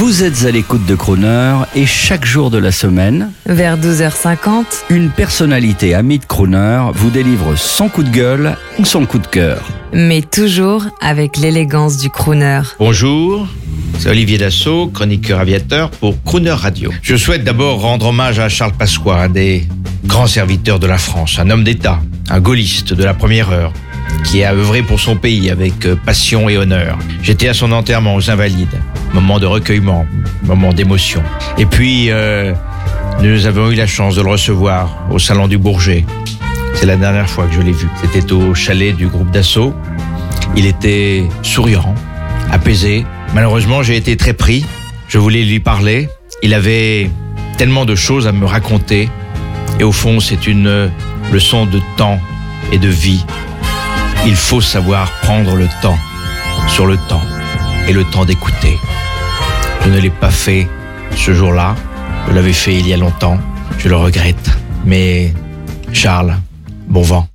Vous 0.00 0.22
êtes 0.22 0.46
à 0.46 0.50
l'écoute 0.50 0.86
de 0.86 0.94
Crooner 0.94 1.56
et 1.76 1.84
chaque 1.84 2.24
jour 2.24 2.50
de 2.50 2.56
la 2.56 2.72
semaine, 2.72 3.32
Vers 3.44 3.76
12h50, 3.76 4.64
une 4.88 5.10
personnalité 5.10 5.92
amie 5.92 6.18
de 6.18 6.24
Crooner 6.24 6.84
vous 6.94 7.10
délivre 7.10 7.54
son 7.54 7.90
coup 7.90 8.02
de 8.02 8.08
gueule 8.08 8.56
ou 8.78 8.86
son 8.86 9.04
coup 9.04 9.18
de 9.18 9.26
cœur. 9.26 9.58
mais 9.92 10.22
toujours 10.22 10.86
avec 11.02 11.36
l'élégance 11.36 11.98
du 11.98 12.08
crooner. 12.08 12.62
Bonjour, 12.78 13.46
c'est 13.98 14.08
Olivier 14.08 14.38
Dassault, 14.38 14.86
chroniqueur 14.88 15.38
aviateur 15.38 15.90
pour 15.90 16.14
Crooner 16.24 16.52
Radio. 16.52 16.90
Je 17.02 17.16
souhaite 17.16 17.44
d'abord 17.44 17.82
rendre 17.82 18.06
hommage 18.06 18.38
à 18.38 18.48
Charles 18.48 18.72
Pasqua, 18.72 19.16
un 19.24 19.28
des 19.28 19.68
grands 20.06 20.26
serviteurs 20.26 20.78
de 20.78 20.86
la 20.86 20.96
France, 20.96 21.38
un 21.38 21.50
homme 21.50 21.62
d'État, 21.62 22.00
un 22.30 22.40
gaulliste 22.40 22.94
de 22.94 23.04
la 23.04 23.12
première 23.12 23.50
heure, 23.50 23.74
qui 24.24 24.44
a 24.44 24.52
œuvré 24.52 24.82
pour 24.82 25.00
son 25.00 25.16
pays 25.16 25.50
avec 25.50 25.86
euh, 25.86 25.96
passion 25.96 26.48
et 26.48 26.56
honneur. 26.56 26.98
J'étais 27.22 27.48
à 27.48 27.54
son 27.54 27.72
enterrement 27.72 28.14
aux 28.14 28.30
Invalides, 28.30 28.80
moment 29.12 29.38
de 29.38 29.46
recueillement, 29.46 30.06
moment 30.42 30.72
d'émotion. 30.72 31.22
Et 31.58 31.66
puis, 31.66 32.10
euh, 32.10 32.52
nous 33.20 33.46
avons 33.46 33.70
eu 33.70 33.74
la 33.74 33.86
chance 33.86 34.16
de 34.16 34.22
le 34.22 34.30
recevoir 34.30 35.06
au 35.10 35.18
Salon 35.18 35.48
du 35.48 35.58
Bourget. 35.58 36.04
C'est 36.74 36.86
la 36.86 36.96
dernière 36.96 37.28
fois 37.28 37.46
que 37.46 37.54
je 37.54 37.60
l'ai 37.60 37.72
vu. 37.72 37.88
C'était 38.00 38.32
au 38.32 38.54
chalet 38.54 38.94
du 38.94 39.08
groupe 39.08 39.30
d'assaut. 39.30 39.74
Il 40.56 40.66
était 40.66 41.24
souriant, 41.42 41.94
apaisé. 42.50 43.04
Malheureusement, 43.34 43.82
j'ai 43.82 43.96
été 43.96 44.16
très 44.16 44.32
pris. 44.32 44.64
Je 45.08 45.18
voulais 45.18 45.42
lui 45.42 45.60
parler. 45.60 46.08
Il 46.42 46.54
avait 46.54 47.10
tellement 47.58 47.84
de 47.84 47.94
choses 47.94 48.26
à 48.26 48.32
me 48.32 48.46
raconter. 48.46 49.08
Et 49.78 49.84
au 49.84 49.92
fond, 49.92 50.20
c'est 50.20 50.46
une 50.46 50.90
leçon 51.32 51.66
de 51.66 51.80
temps 51.96 52.18
et 52.72 52.78
de 52.78 52.88
vie. 52.88 53.24
Il 54.26 54.36
faut 54.36 54.60
savoir 54.60 55.10
prendre 55.22 55.56
le 55.56 55.66
temps 55.80 55.98
sur 56.68 56.86
le 56.86 56.96
temps 57.08 57.22
et 57.88 57.92
le 57.92 58.04
temps 58.04 58.24
d'écouter. 58.24 58.78
Je 59.84 59.88
ne 59.88 59.98
l'ai 59.98 60.10
pas 60.10 60.30
fait 60.30 60.68
ce 61.16 61.32
jour-là. 61.32 61.74
Je 62.28 62.34
l'avais 62.34 62.52
fait 62.52 62.74
il 62.74 62.86
y 62.86 62.92
a 62.92 62.96
longtemps. 62.96 63.38
Je 63.78 63.88
le 63.88 63.96
regrette. 63.96 64.50
Mais 64.84 65.32
Charles, 65.92 66.36
bon 66.88 67.02
vent. 67.02 67.29